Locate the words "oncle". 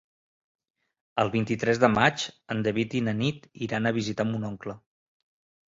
4.53-4.79